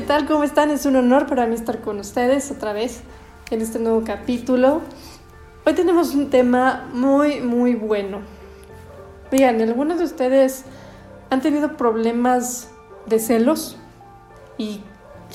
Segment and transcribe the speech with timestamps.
[0.00, 0.26] ¿qué tal?
[0.26, 0.70] ¿Cómo están?
[0.70, 3.02] Es un honor para mí estar con ustedes otra vez
[3.50, 4.80] en este nuevo capítulo.
[5.66, 8.20] Hoy tenemos un tema muy, muy bueno.
[9.30, 10.64] Vean, algunos de ustedes
[11.28, 12.70] han tenido problemas
[13.04, 13.76] de celos
[14.56, 14.80] y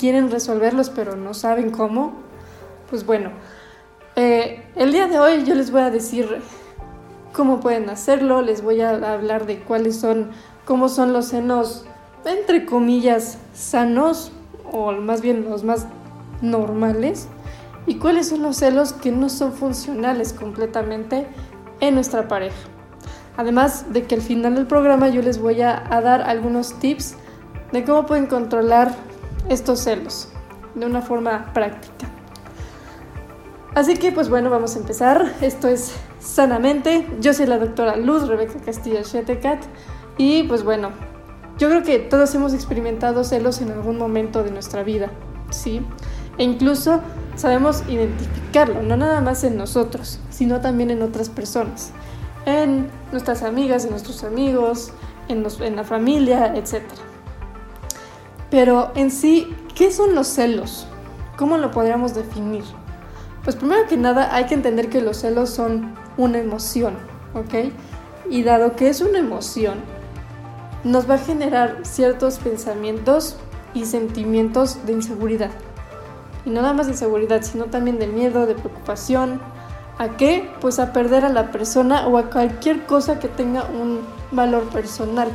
[0.00, 2.14] quieren resolverlos pero no saben cómo.
[2.90, 3.30] Pues bueno,
[4.16, 6.42] eh, el día de hoy yo les voy a decir
[7.32, 10.32] cómo pueden hacerlo, les voy a hablar de cuáles son,
[10.64, 11.86] cómo son los senos,
[12.24, 14.32] entre comillas, sanos
[14.72, 15.86] o más bien los más
[16.42, 17.28] normales,
[17.86, 21.26] y cuáles son los celos que no son funcionales completamente
[21.80, 22.56] en nuestra pareja.
[23.36, 27.16] Además de que al final del programa yo les voy a, dar algunos tips
[27.72, 28.94] de cómo pueden controlar
[29.48, 30.28] estos celos
[30.74, 32.08] de una forma práctica.
[33.74, 35.34] Así que pues bueno, vamos a empezar.
[35.42, 37.06] Esto es Sanamente.
[37.20, 39.62] Yo soy la doctora Luz Rebeca Castillo Shetecat
[40.16, 40.90] y pues bueno,
[41.58, 45.10] yo creo que todos hemos experimentado celos en algún momento de nuestra vida,
[45.50, 45.80] ¿sí?
[46.38, 47.00] E incluso
[47.34, 51.92] sabemos identificarlo, no nada más en nosotros, sino también en otras personas,
[52.44, 54.92] en nuestras amigas, en nuestros amigos,
[55.28, 56.82] en, en la familia, etc.
[58.50, 60.86] Pero en sí, ¿qué son los celos?
[61.36, 62.64] ¿Cómo lo podríamos definir?
[63.44, 66.96] Pues primero que nada hay que entender que los celos son una emoción,
[67.34, 67.72] ¿ok?
[68.28, 69.78] Y dado que es una emoción,
[70.84, 73.36] nos va a generar ciertos pensamientos
[73.74, 75.50] y sentimientos de inseguridad.
[76.44, 79.40] Y no nada más de inseguridad, sino también de miedo, de preocupación.
[79.98, 80.50] ¿A qué?
[80.60, 85.28] Pues a perder a la persona o a cualquier cosa que tenga un valor personal.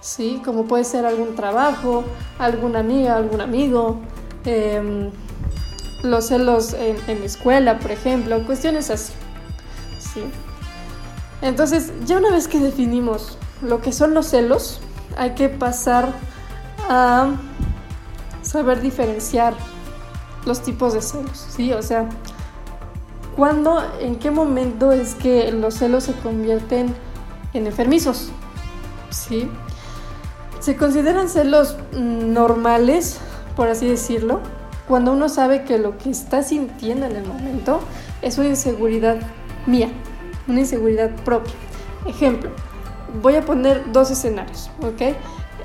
[0.00, 0.40] ¿Sí?
[0.44, 2.04] Como puede ser algún trabajo,
[2.38, 3.98] alguna amiga, algún amigo,
[4.44, 5.10] em,
[6.02, 9.12] los celos en, en, la escuela, por ejemplo, cuestiones así.
[9.98, 10.22] ¿Sí?
[11.42, 14.80] Entonces, ya una vez que definimos lo que son los celos,
[15.16, 16.12] hay que pasar
[16.88, 17.30] a
[18.42, 19.54] saber diferenciar
[20.44, 21.72] los tipos de celos, ¿sí?
[21.72, 22.08] O sea,
[23.34, 26.94] ¿cuándo, en qué momento es que los celos se convierten
[27.52, 28.30] en enfermizos?
[29.10, 29.50] ¿Sí?
[30.60, 33.18] Se consideran celos normales,
[33.56, 34.40] por así decirlo,
[34.88, 37.80] cuando uno sabe que lo que está sintiendo en el momento
[38.22, 39.18] es una inseguridad
[39.66, 39.90] mía,
[40.46, 41.54] una inseguridad propia.
[42.06, 42.50] Ejemplo,
[43.22, 45.16] voy a poner dos escenarios, ¿ok?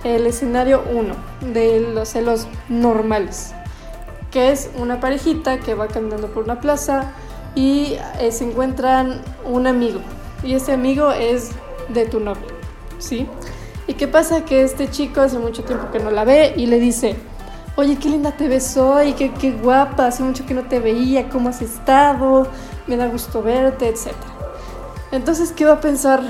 [0.04, 3.54] El escenario 1 de los celos normales,
[4.32, 7.12] que es una parejita que va caminando por una plaza
[7.56, 10.00] y eh, se encuentran un amigo
[10.44, 11.52] y ese amigo es
[11.90, 12.48] de tu novio,
[12.98, 13.28] ¿sí?
[13.88, 14.46] ¿Y qué pasa?
[14.46, 17.16] Que este chico hace mucho tiempo que no la ve y le dice,
[17.76, 21.30] oye, qué linda te ves hoy, qué, qué guapa, hace mucho que no te veía,
[21.30, 22.48] cómo has estado,
[22.88, 24.14] me da gusto verte, etc.
[25.12, 26.22] Entonces, ¿qué va a pensar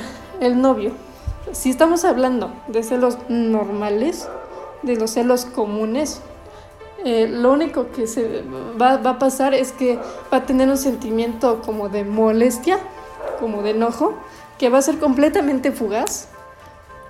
[0.42, 0.92] el novio?
[1.54, 4.28] Si estamos hablando de celos normales,
[4.82, 6.22] de los celos comunes,
[7.06, 8.44] eh, lo único que se
[8.80, 9.98] va, a pasar es que
[10.32, 12.78] va a tener un sentimiento como de molestia,
[13.40, 14.14] como de enojo,
[14.60, 16.28] que va a ser completamente fugaz,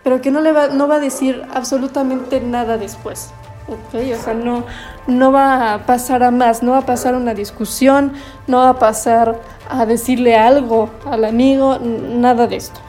[0.03, 3.31] pero que no, le va, no va a decir absolutamente nada después.
[3.67, 4.01] ¿ok?
[4.17, 4.63] O sea, no,
[5.07, 8.13] no va a pasar a más, no va a pasar una discusión,
[8.47, 12.79] no va a pasar a decirle algo al amigo, nada de esto.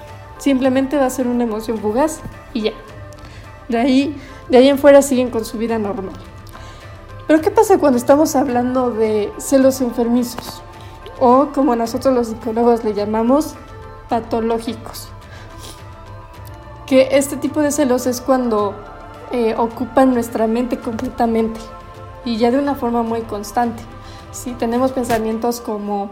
[0.42, 2.18] Simplemente va a ser una emoción fugaz
[2.52, 2.72] y ya.
[3.68, 6.16] De ahí, de ahí en fuera siguen con su vida normal.
[7.28, 10.60] Pero ¿qué pasa cuando estamos hablando de celos enfermizos?
[11.20, 13.54] O como nosotros los psicólogos le llamamos,
[14.08, 15.10] patológicos.
[16.86, 18.74] Que este tipo de celos es cuando
[19.30, 21.60] eh, ocupan nuestra mente completamente
[22.24, 23.84] y ya de una forma muy constante.
[24.32, 26.10] Si tenemos pensamientos como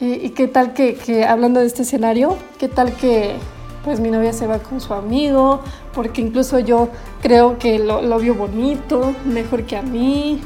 [0.00, 3.34] ¿Y, qué tal que, hablando de este escenario, qué tal que
[3.82, 5.60] pues mi novia se va con su amigo,
[5.92, 6.88] porque incluso yo
[7.20, 10.40] creo que lo, vio bonito, mejor que a mí,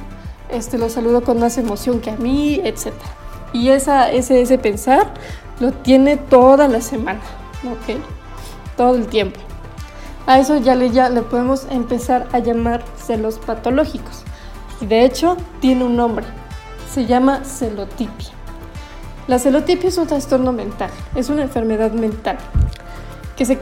[0.48, 2.92] este, lo saludo con más emoción que a mí, etc.
[3.52, 5.12] Y esa, ese, ese pensar
[5.60, 7.20] lo tiene toda la semana,
[7.64, 7.98] ¿ok?
[8.78, 9.38] Todo el tiempo.
[10.26, 14.22] A eso ya le, ya le podemos empezar a llamar celos patológicos.
[14.81, 16.25] Y de hecho tiene un nombre,
[16.90, 18.41] se llama celotipia.
[19.28, 22.38] La celotipia es un trastorno mental, es una enfermedad mental
[23.36, 23.58] que se,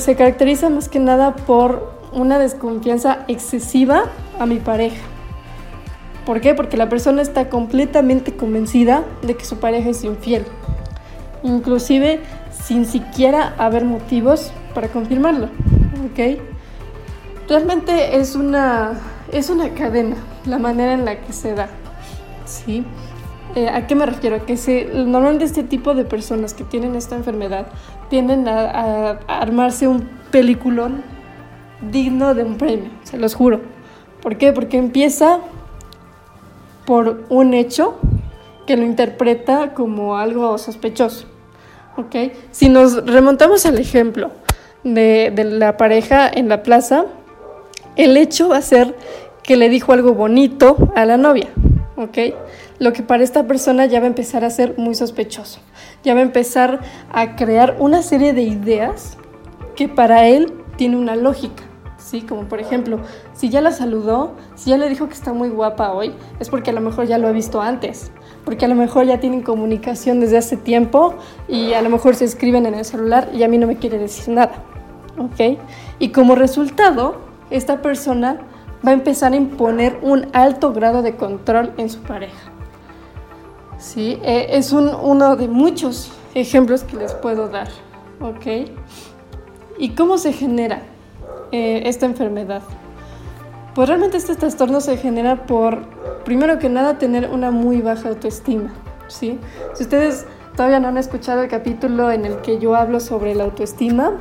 [0.00, 4.04] se caracteriza más que nada por una desconfianza excesiva
[4.38, 5.02] a mi pareja.
[6.24, 6.54] ¿Por qué?
[6.54, 10.44] Porque la persona está completamente convencida de que su pareja es infiel,
[11.42, 12.20] inclusive
[12.50, 15.46] sin siquiera haber motivos para confirmarlo.
[15.46, 16.38] ¿ok?
[17.48, 18.92] Realmente es una,
[19.30, 20.16] es una cadena
[20.46, 21.68] la manera en la que se da.
[22.44, 22.84] ¿sí?
[23.54, 24.44] Eh, ¿A qué me refiero?
[24.46, 27.66] Que normalmente este tipo de personas que tienen esta enfermedad
[28.08, 31.02] tienden a, armarse un peliculón
[31.90, 33.60] digno de un premio, se los juro.
[34.22, 34.52] ¿Por qué?
[34.52, 35.40] Porque empieza
[36.86, 37.98] por un hecho
[38.66, 41.26] que lo interpreta como algo sospechoso.
[41.96, 42.32] ¿Ok?
[42.52, 44.30] Si nos remontamos al ejemplo
[44.82, 47.04] de, de la pareja en la plaza,
[47.96, 48.96] el hecho va a ser
[49.42, 51.48] que le dijo algo bonito a la novia.
[51.96, 52.18] ¿Ok?
[52.82, 55.60] Lo que para esta persona ya va a empezar a ser muy sospechoso.
[56.02, 56.80] Ya va a empezar
[57.12, 59.16] a crear una serie de ideas
[59.76, 61.62] que para él tiene una lógica.
[61.96, 62.22] ¿sí?
[62.22, 62.98] Como por ejemplo,
[63.34, 66.70] si ya la saludó, si ya le dijo que está muy guapa hoy, es porque
[66.70, 68.10] a lo mejor ya lo ha visto antes,
[68.44, 71.14] porque a lo mejor ya tienen comunicación desde hace tiempo
[71.46, 73.96] y a lo mejor se escriben en el celular y a mí no me quiere
[73.98, 74.54] decir nada,
[75.18, 75.56] ¿ok?
[76.00, 77.18] Y como resultado,
[77.48, 78.40] esta persona
[78.84, 82.51] va a empezar a imponer un alto grado de control en su pareja.
[83.82, 87.66] Sí, eh, es uno de muchos ejemplos que les puedo dar,
[88.20, 88.70] ¿ok?
[89.76, 90.82] ¿Y cómo se genera?
[91.50, 92.62] Eh, esta enfermedad?
[93.74, 95.82] Pues realmente este trastorno se genera por,
[96.24, 98.72] primero que nada, tener una muy baja autoestima.
[99.08, 99.40] ¿sí?
[99.74, 103.42] Si ustedes todavía no han escuchado el capítulo en el que yo hablo sobre la
[103.42, 104.12] autoestima,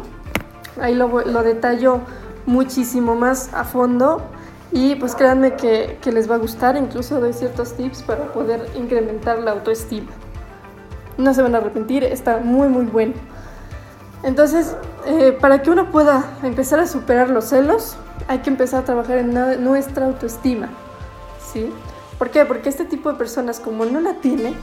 [0.82, 2.00] ahí lo, lo detallo
[2.48, 4.24] muchísimo más a fondo
[4.72, 9.40] y pues créanme que, les va a gustar, incluso doy ciertos tips para poder incrementar
[9.40, 10.10] la autoestima.
[11.18, 13.14] No se van a arrepentir, está muy muy bueno.
[14.24, 14.76] Entonces,
[15.08, 17.98] eh, para que uno pueda empezar a superar los celos,
[18.28, 20.70] hay que empezar a trabajar en nuestra autoestima.
[21.52, 21.72] ¿Sí?
[22.18, 22.46] ¿Por qué?
[22.46, 24.54] Porque este tipo de personas, como no la tiene,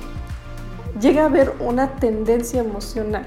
[1.00, 3.26] llega a haber una tendencia emocional,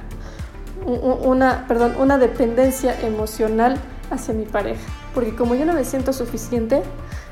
[0.86, 3.78] una, perdón, una dependencia emocional
[4.10, 4.82] hacia mi pareja.
[5.14, 6.84] Porque como yo no me siento suficiente,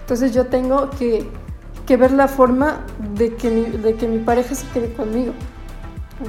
[0.02, 1.30] entonces yo tengo que,
[1.86, 5.34] que ver la forma de que, mi, de que mi pareja se quede conmigo.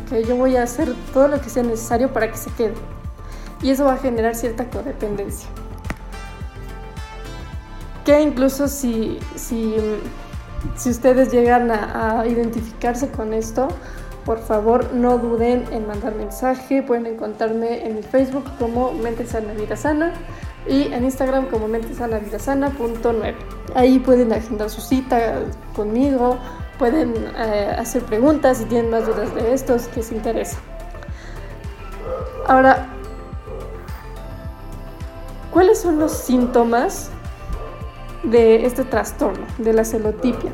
[0.04, 2.74] Okay, yo voy a hacer todo lo que sea necesario para que se quede.
[3.62, 5.48] Y eso va a generar cierta codependencia.
[8.04, 9.74] Que incluso si, si,
[10.76, 13.68] si ustedes llegan a, a, identificarse con esto,
[14.24, 16.82] por favor no duden en mandar mensaje.
[16.82, 20.12] Pueden encontrarme en mi Facebook como Mente Sana Vida Sana
[20.66, 23.34] y en Instagram como mentesanavidasana.9.
[23.74, 25.42] Ahí pueden agendar su cita
[25.74, 26.38] conmigo
[26.80, 30.56] pueden eh, hacer preguntas si tienen más dudas de estos que les interesa.
[32.48, 32.86] Ahora,
[35.52, 37.10] ¿cuáles son los síntomas
[38.22, 40.52] de este trastorno, de la celotipia?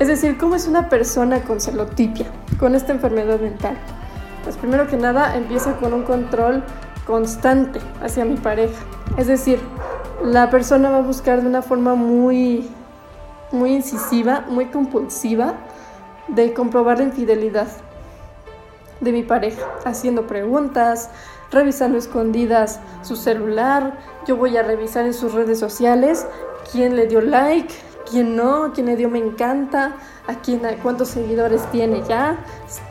[0.00, 2.26] Es decir, ¿cómo es una persona con celotipia,
[2.58, 3.76] con esta enfermedad mental?
[4.42, 6.64] Pues primero que nada empieza con un control
[7.06, 8.82] constante hacia mi pareja.
[9.20, 9.60] Es decir,
[10.24, 12.66] la persona va a buscar de una forma muy
[13.52, 15.56] muy incisiva, muy compulsiva
[16.28, 17.66] de comprobar la infidelidad
[19.00, 21.10] de mi pareja, haciendo preguntas,
[21.50, 26.26] revisando escondidas su celular, yo voy a revisar en sus redes sociales
[26.72, 27.74] quién le dio like,
[28.10, 29.96] quién no, quién le dio me encanta,
[30.26, 32.38] a quién, cuántos seguidores tiene ya.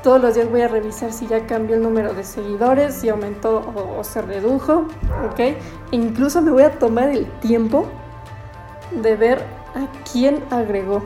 [0.04, 3.60] Todos los días voy a revisar si ya cambió el número de seguidores, si aumentó
[3.76, 4.86] o, o se redujo,
[5.32, 5.56] ¿ok?
[5.92, 7.86] Incluso me voy a tomar el tiempo
[8.92, 9.40] de ver
[9.76, 11.04] a quién agregó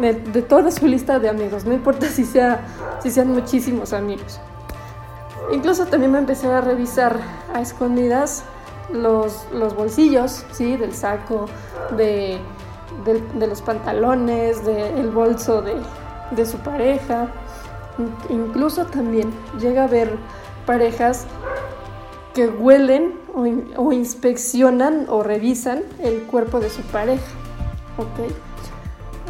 [0.00, 2.60] de, toda su lista de amigos, no importa si, sea,
[3.02, 4.40] si sean muchísimos amigos.
[5.52, 7.18] Incluso también me empecé a revisar
[7.54, 8.44] a escondidas
[8.92, 10.76] los, los bolsillos, ¿sí?
[10.76, 11.46] Del saco,
[11.96, 12.38] de,
[13.04, 15.76] de, los pantalones, del bolso de,
[16.32, 17.28] de su pareja.
[18.28, 20.18] Incluso también llega a ver
[20.66, 21.26] parejas
[22.34, 27.24] que huelen o, inspeccionan o revisan el cuerpo de su pareja.
[27.98, 28.30] Ok.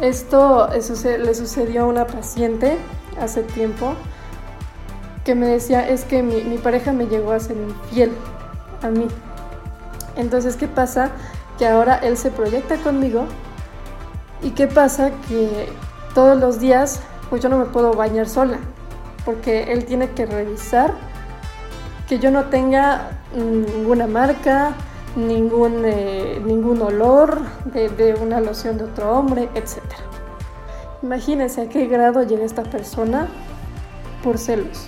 [0.01, 2.77] Esto le sucedió a una paciente
[3.19, 3.93] hace tiempo
[5.25, 8.11] que me decía, es que mi, mi pareja me llegó a ser infiel
[8.81, 9.07] a mí.
[10.15, 11.11] Entonces, ¿qué pasa?
[11.57, 13.25] Que ahora él se proyecta conmigo
[14.41, 15.11] y ¿qué pasa?
[15.27, 15.67] Que
[16.13, 18.59] todos los días, pues yo no me puedo bañar sola,
[19.25, 20.93] porque él tiene que revisar
[22.07, 24.73] que yo no tenga ninguna marca,
[25.15, 29.79] ningún, eh, ningún olor de, una loción de otro hombre, etc.
[31.03, 33.27] Imagínense a qué grado llega esta persona
[34.23, 34.87] por celos.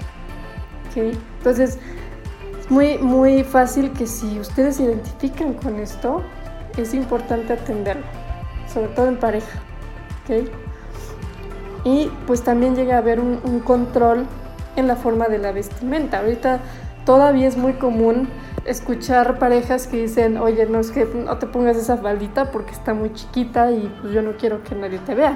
[0.96, 1.78] Entonces,
[2.60, 6.24] es muy, muy fácil que si ustedes se identifican con esto,
[6.78, 8.06] es importante atenderlo,
[8.72, 9.60] sobre todo en pareja.
[11.84, 14.26] Y pues también llega a haber un, un control
[14.76, 16.20] en la forma de la vestimenta.
[16.20, 16.60] Ahorita
[17.10, 18.30] todavía es muy común
[18.66, 22.94] escuchar parejas que dicen, oye, no es que no te pongas esa faldita porque está
[22.94, 25.36] muy chiquita y pues yo no quiero que nadie te vea.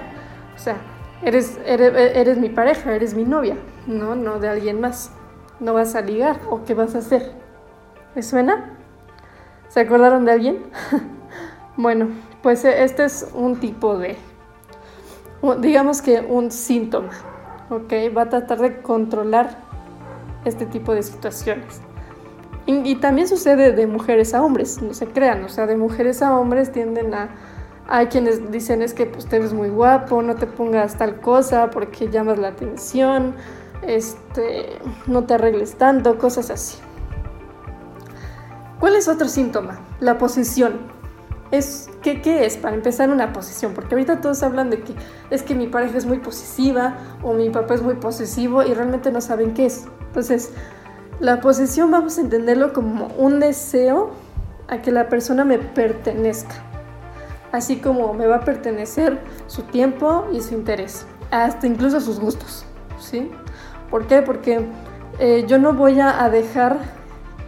[0.55, 0.75] O sea,
[1.23, 5.13] eres, eres, mi pareja, eres mi novia, no, no de alguien más.
[5.59, 7.31] No vas a ligar o qué vas a hacer.
[8.13, 8.77] ¿Me suena?
[9.67, 10.65] ¿Se acordaron de alguien?
[11.75, 12.09] bueno,
[12.43, 14.15] pues e, este es un tipo de,
[15.57, 17.13] digamos que un síntoma,
[17.71, 17.93] ¿ok?
[18.15, 19.62] Va a tratar de controlar
[20.45, 21.81] este tipo de situaciones.
[22.65, 26.37] Y, también sucede de mujeres a hombres, no se crean, o sea, de mujeres a
[26.37, 27.29] hombres tienden a...
[27.87, 31.69] Hay quienes dicen es que pues, te ves muy guapo, no te pongas tal cosa
[31.69, 33.35] porque llamas la atención,
[33.81, 36.77] este, no te arregles tanto, cosas así.
[38.79, 39.81] ¿Cuál es otro síntoma?
[39.99, 41.02] La posición.
[41.53, 42.57] Es, ¿qué, ¿Qué es?
[42.57, 44.95] Para empezar una posición, porque ahorita todos hablan de que
[45.29, 49.11] es que mi pareja es muy posesiva o mi papá es muy posesivo y realmente
[49.11, 49.85] no saben qué es.
[50.07, 50.51] Entonces,
[51.19, 54.11] la posesión vamos a entenderlo como un deseo
[54.67, 56.55] a que la persona me pertenezca,
[57.51, 62.65] así como me va a pertenecer su tiempo y su interés, hasta incluso sus gustos,
[62.99, 63.29] ¿sí?
[63.91, 64.23] ¿Por qué?
[64.23, 64.65] Porque
[65.19, 66.79] eh, yo no voy a, dejar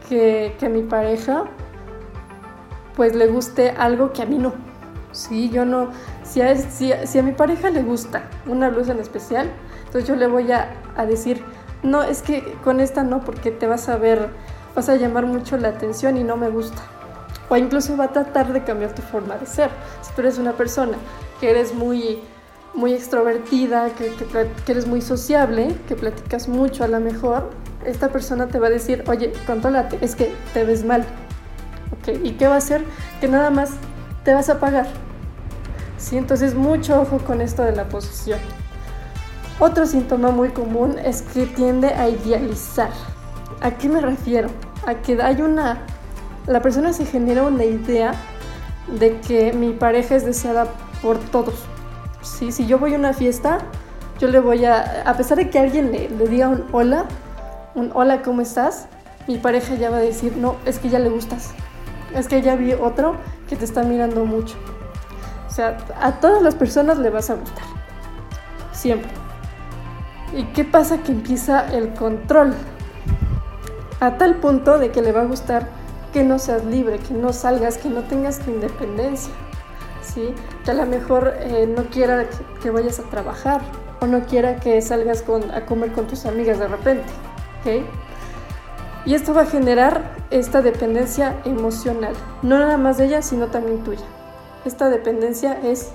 [0.07, 1.45] que, mi pareja
[2.95, 4.53] pues le guste algo que a mí no.
[5.11, 5.91] Sí, yo no,
[6.23, 9.49] si a, si, a mi pareja le gusta una blusa en especial,
[9.85, 11.41] entonces yo le voy a, a decir,
[11.83, 14.29] no, es que con esta no, porque te vas a ver,
[14.75, 16.81] vas a llamar mucho la atención y no me gusta.
[17.47, 19.69] O incluso va a tratar de cambiar tu forma de ser.
[20.01, 20.97] Si tú eres una persona
[21.39, 22.19] que eres muy,
[22.73, 24.11] muy extrovertida, que,
[24.65, 27.51] que, eres muy sociable, que platicas mucho a lo mejor,
[27.85, 31.05] esta persona te va a decir, oye, contrólate, es que te ves mal.
[32.05, 32.19] ¿Ok?
[32.23, 32.83] ¿Y qué va a hacer?
[33.19, 33.71] Que nada más
[34.23, 34.87] te vas a pagar.
[35.97, 36.17] ¿Sí?
[36.17, 38.39] Entonces, mucho ojo con esto de la posición.
[39.59, 42.89] Otro síntoma muy común es que tiende a idealizar.
[43.61, 44.49] ¿A qué me refiero?
[44.85, 45.79] A que hay una...
[46.45, 48.13] La persona se genera una idea
[48.99, 50.67] de que mi pareja es deseada
[51.01, 51.63] por todos.
[52.21, 52.51] ¿Sí?
[52.51, 53.59] Si yo voy a una fiesta,
[54.19, 55.03] yo le voy a...
[55.05, 57.05] A pesar de que alguien le, le diga un hola,
[57.73, 58.87] un hola, ¿cómo estás?
[59.27, 61.51] Mi pareja ya va a decir, no, es que ya le gustas.
[62.15, 63.17] Es que ya vi otro
[63.47, 64.55] que te está mirando mucho.
[65.47, 67.65] O sea, a todas las personas le vas a gustar.
[68.71, 69.11] Siempre.
[70.33, 71.03] ¿Y qué pasa?
[71.03, 72.53] Que empieza el control.
[73.99, 75.69] A tal punto de que le va a gustar
[76.11, 79.33] que no seas libre, que no salgas, que no tengas tu independencia.
[80.01, 80.33] ¿sí?
[80.63, 82.25] Que a lo mejor eh, no quiera
[82.61, 83.61] que, vayas a trabajar
[83.99, 87.05] o no quiera que salgas a comer con tus amigas de repente.
[87.59, 87.85] ¿okay?
[89.05, 93.83] Y esto va a generar esta dependencia emocional, no nada más de ella, sino también
[93.83, 94.05] tuya.
[94.65, 95.91] Esta dependencia es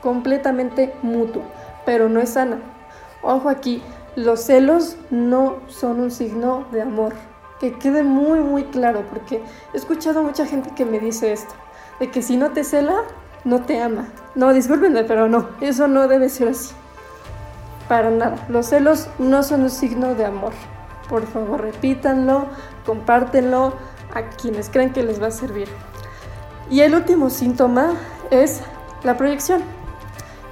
[0.00, 1.42] completamente mutua,
[1.84, 2.58] pero no es sana.
[3.22, 3.82] Ojo aquí,
[4.14, 7.12] los celos no son un signo de amor.
[7.60, 9.42] Que quede muy, muy claro, porque
[9.74, 11.54] he escuchado mucha gente que me dice esto,
[12.00, 13.02] de que si no te cela,
[13.44, 14.08] no te ama.
[14.34, 16.74] No, discúlpenme, pero no, eso no debe ser así.
[17.88, 20.52] Para nada, los celos no son un signo de amor.
[21.08, 22.46] Por favor, repítanlo,
[22.84, 23.74] compártenlo
[24.14, 25.68] a quienes creen que les va a servir.
[26.70, 27.92] Y el último síntoma
[28.30, 28.60] es
[29.04, 29.62] la proyección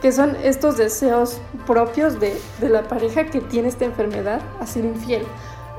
[0.04, 5.26] que son estos deseos propios de, la pareja que tiene esta enfermedad a ser infiel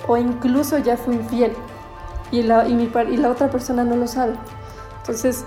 [0.08, 1.54] o incluso ya fue infiel
[2.32, 4.34] y la, y, mi, y la otra persona no lo sabe.
[4.98, 5.46] Entonces,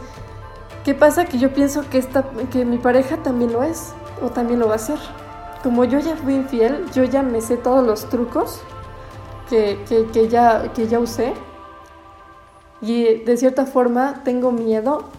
[0.85, 1.25] ¿qué pasa?
[1.25, 4.75] Que yo pienso que, esta, que mi pareja también lo es o también lo va
[4.75, 4.99] a hacer.
[5.65, 8.61] Como yo ya fui infiel, yo ya me sé todos los trucos
[9.49, 9.78] que,
[10.12, 11.35] que, ya, que ya usé
[12.81, 15.11] y de cierta forma tengo miedo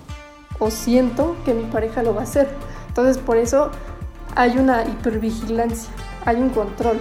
[0.59, 2.49] o siento que mi pareja lo va a hacer.
[2.87, 3.71] Entonces por eso
[4.35, 5.91] hay una hipervigilancia,
[6.25, 6.99] hay un control.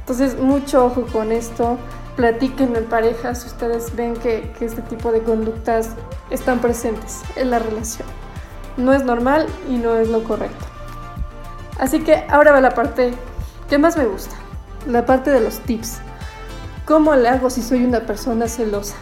[0.00, 1.78] Entonces mucho ojo con esto,
[2.16, 5.90] platiquen en pareja si ustedes ven que, que este tipo de conductas
[6.30, 8.06] están presentes en la relación.
[8.76, 10.64] No es normal y no es lo correcto.
[11.78, 13.12] Así que ahora va la parte
[13.68, 14.36] que más me gusta,
[14.86, 15.98] la parte de los tips.
[16.84, 18.96] ¿Cómo le hago si soy una persona celosa?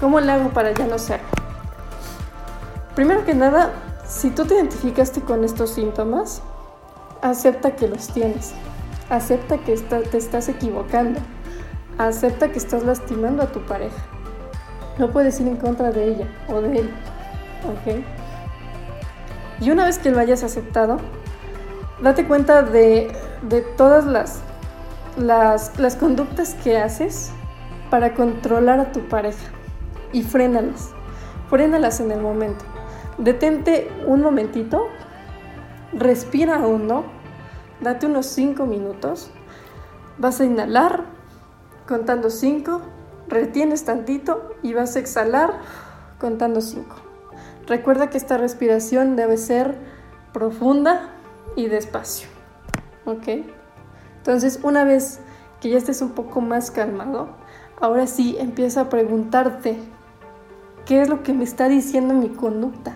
[0.00, 1.26] ¿Cómo le hago para ya no serlo?
[2.94, 3.70] Primero que nada,
[4.06, 6.42] si tú te identificaste con estos síntomas,
[7.22, 8.52] acepta que los tienes.
[9.08, 11.20] Acepta que te estás equivocando.
[11.98, 13.96] Acepta que estás lastimando a tu pareja.
[14.98, 16.90] No puedes ir en contra de ella o de él.
[17.64, 18.02] ¿Ok?
[19.60, 20.98] Y una vez que lo hayas aceptado,
[22.02, 23.12] date cuenta de,
[23.76, 24.40] todas las,
[25.16, 27.30] las, las conductas que haces
[27.90, 29.50] para controlar a tu pareja
[30.12, 30.90] y frénalas.
[31.48, 32.64] Frénalas en el momento
[33.18, 34.88] detente un momentito,
[35.92, 37.04] respira hondo,
[37.80, 39.30] date unos 5 minutos,
[40.18, 41.04] vas a inhalar
[41.86, 42.80] contando 5,
[43.28, 45.60] retienes tantito y vas a exhalar
[46.18, 46.84] contando 5.
[47.66, 49.76] Recuerda que esta respiración debe ser
[50.32, 51.10] profunda
[51.56, 52.28] y despacio.
[53.04, 53.61] ¿Ok?
[54.22, 55.18] Entonces, una vez
[55.60, 57.30] que ya estés un poco más calmado,
[57.80, 59.76] ahora sí empieza a preguntarte,
[60.86, 62.94] ¿qué es lo que me está diciendo mi conducta?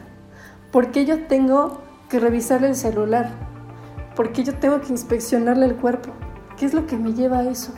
[0.71, 3.33] ¿Por qué yo tengo que revisarle el celular?
[4.15, 6.11] ¿Por qué yo tengo que inspeccionarle el cuerpo?
[6.57, 7.73] ¿Qué es lo que me lleva a eso?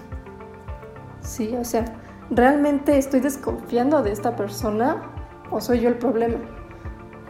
[1.22, 1.86] Sí, o sea,
[2.28, 5.10] ¿realmente estoy desconfiando de esta persona
[5.50, 6.38] o soy yo el problema?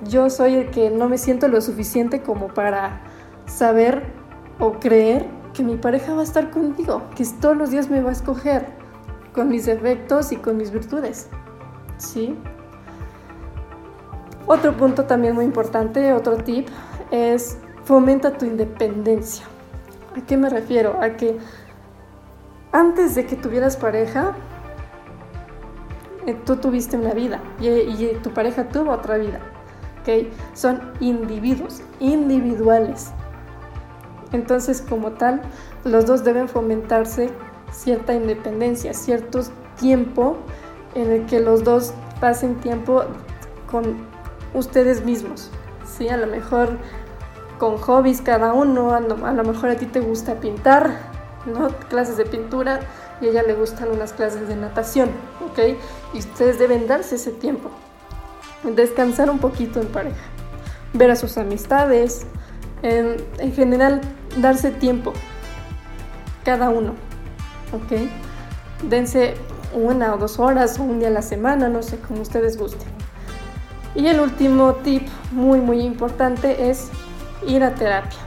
[0.02, 3.02] Yo soy el que no me siento lo suficiente como para
[3.46, 4.02] saber
[4.58, 8.10] o creer que mi pareja va a estar conmigo, que todos los días me va
[8.10, 8.66] a escoger
[9.34, 11.28] con mis defectos y con mis virtudes.
[11.96, 12.38] ¿Sí?
[14.46, 16.68] Otro punto también muy importante, otro tip,
[17.10, 19.46] es fomenta tu independencia.
[20.16, 20.96] ¿A qué me refiero?
[21.02, 21.36] A que
[22.70, 24.36] antes de que tuvieras pareja,
[26.24, 29.40] eh, tú tuviste una vida y, tu pareja tuvo otra vida.
[30.02, 30.30] ¿okay?
[30.54, 33.10] Son individuos, individuales.
[34.32, 35.40] Entonces, como tal,
[35.84, 37.30] los dos deben fomentarse
[37.72, 39.40] cierta independencia, cierto
[39.78, 40.36] tiempo
[40.94, 43.04] en el que los dos pasen tiempo
[43.70, 43.96] con
[44.54, 45.50] ustedes mismos.
[45.86, 46.08] ¿sí?
[46.08, 46.78] A lo mejor
[47.58, 50.92] con hobbies cada uno, a lo, mejor a ti te gusta pintar,
[51.46, 51.68] ¿no?
[51.88, 52.80] Clases de pintura
[53.20, 55.10] y a ella le gustan unas clases de natación,
[55.44, 55.76] ¿ok?
[56.14, 57.70] Y ustedes deben darse ese tiempo,
[58.62, 60.22] descansar un poquito en pareja,
[60.92, 62.26] ver a sus amistades,
[62.82, 64.00] en, en general
[64.40, 65.12] darse tiempo,
[66.44, 66.92] cada uno,
[67.72, 68.08] ¿ok?
[68.88, 69.34] Dense
[69.74, 72.88] una o dos horas o un día a la semana, no sé, como ustedes gusten.
[73.94, 76.88] Y el último tip muy muy importante es
[77.46, 78.18] ir a terapia.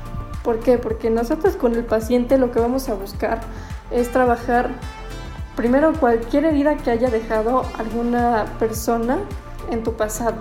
[0.44, 0.78] ¿Por qué?
[0.78, 3.42] Porque nosotros con el paciente lo que vamos a buscar
[3.92, 4.70] es trabajar
[5.56, 9.20] primero cualquier herida que haya dejado alguna persona
[9.70, 10.38] en tu pasado,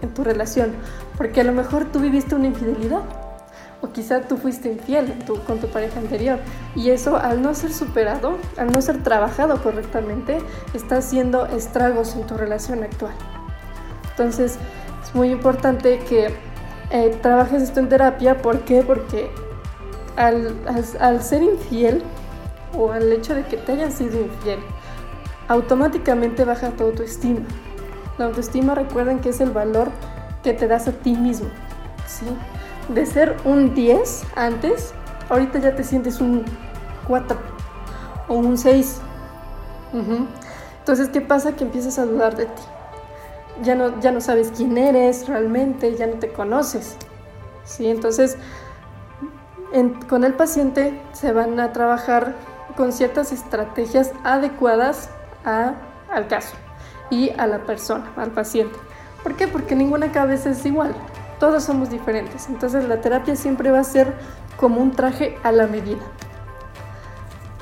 [0.00, 0.72] en tu relación.
[1.16, 3.02] Porque a lo mejor tú viviste una infidelidad
[3.84, 5.14] o quizá tú fuiste infiel
[5.46, 6.38] con tu pareja anterior
[6.74, 10.38] y eso al no ser superado, al no ser trabajado correctamente,
[10.72, 13.14] está haciendo estragos en tu relación actual.
[14.10, 14.58] Entonces
[15.02, 16.34] es muy importante que
[16.90, 18.40] eh, trabajes esto en terapia.
[18.40, 18.82] ¿Por qué?
[18.82, 19.30] Porque
[20.16, 20.56] al,
[21.00, 22.02] al, ser infiel
[22.76, 24.60] o al hecho de que te hayan sido infiel,
[25.48, 27.40] automáticamente baja tu autoestima.
[28.16, 29.90] La autoestima recuerden que es el valor
[30.42, 31.48] que te das a ti mismo.
[32.06, 32.26] ¿sí?
[32.88, 34.92] De ser un 10 antes,
[35.28, 36.44] ahorita ya te sientes un
[37.06, 37.36] 4
[38.28, 39.00] o un 6.
[40.80, 41.56] Entonces, ¿qué pasa?
[41.56, 42.62] Que empiezas a dudar de ti
[43.62, 46.96] ya no, ya no sabes quién eres realmente, ya no te conoces.
[47.64, 47.88] ¿sí?
[47.88, 48.36] Entonces,
[50.08, 52.34] con el paciente se van a trabajar
[52.76, 55.10] con ciertas estrategias adecuadas
[55.44, 56.56] al caso
[57.10, 58.76] y a la persona, al paciente.
[59.22, 59.48] ¿Por qué?
[59.48, 60.94] Porque ninguna cabeza es igual,
[61.44, 62.48] todos somos diferentes.
[62.48, 64.14] Entonces la terapia siempre va a ser
[64.56, 66.00] como un traje a la medida.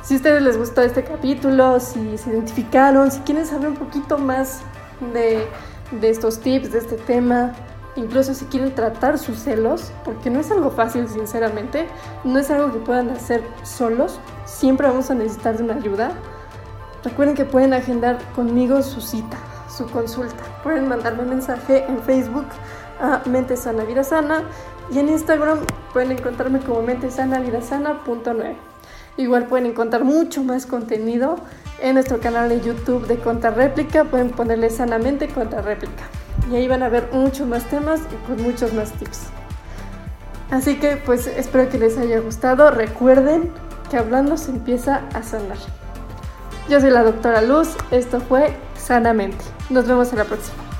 [0.03, 4.18] Si a ustedes les gustó este capítulo, si se identificaron, si quieren saber un poquito
[4.18, 4.61] más
[5.12, 5.47] de
[6.01, 7.53] de estos tips, de este tema,
[7.97, 11.87] incluso si quieren tratar sus celos, porque no es algo fácil sinceramente,
[12.25, 16.12] no es algo que puedan hacer solos, siempre vamos a necesitar de una ayuda.
[17.05, 19.37] Recuerden que pueden agendar conmigo su cita,
[19.68, 20.42] su consulta.
[20.62, 22.47] Pueden mandarme un mensaje en Facebook
[23.03, 24.45] a Mente Sana Vida Sana
[24.91, 25.59] y en Instagram
[25.93, 28.55] pueden encontrarme como mentesanavidasana.9.
[29.19, 31.37] Igual pueden encontrar mucho más contenido
[31.81, 34.05] en nuestro canal de YouTube de Réplica.
[34.05, 36.05] Pueden ponerle sanamente Réplica.
[36.51, 39.25] Y ahí van a ver muchos más temas y con muchos más tips.
[40.51, 42.71] Así que pues espero que les haya gustado.
[42.71, 43.51] Recuerden
[43.91, 45.59] que hablando se empieza a sanar.
[46.69, 47.77] Yo soy la doctora Luz.
[47.91, 49.45] Esto fue Sanamente.
[49.71, 50.72] Nos vemos en la próxima.